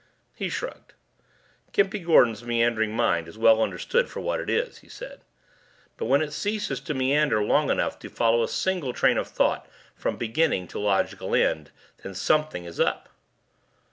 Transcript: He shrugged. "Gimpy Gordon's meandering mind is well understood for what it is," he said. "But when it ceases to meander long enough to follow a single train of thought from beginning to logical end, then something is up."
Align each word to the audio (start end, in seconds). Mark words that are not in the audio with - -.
He 0.33 0.49
shrugged. 0.49 0.93
"Gimpy 1.73 1.99
Gordon's 2.03 2.43
meandering 2.43 2.95
mind 2.95 3.27
is 3.27 3.37
well 3.37 3.61
understood 3.61 4.09
for 4.09 4.19
what 4.19 4.39
it 4.39 4.49
is," 4.49 4.79
he 4.79 4.89
said. 4.89 5.21
"But 5.95 6.05
when 6.05 6.23
it 6.23 6.33
ceases 6.33 6.79
to 6.79 6.95
meander 6.95 7.43
long 7.43 7.69
enough 7.69 7.99
to 7.99 8.09
follow 8.09 8.41
a 8.41 8.47
single 8.49 8.93
train 8.93 9.19
of 9.19 9.27
thought 9.27 9.67
from 9.93 10.17
beginning 10.17 10.67
to 10.69 10.79
logical 10.79 11.35
end, 11.35 11.69
then 12.01 12.15
something 12.15 12.65
is 12.65 12.79
up." 12.79 13.09